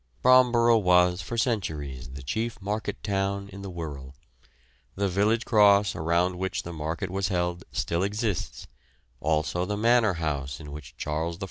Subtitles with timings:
[0.23, 4.15] Bromborough was for centuries the chief market town in the Wirral;
[4.95, 8.65] the village cross around which the market was held still exists,
[9.19, 11.39] also the manor house in which Charles I.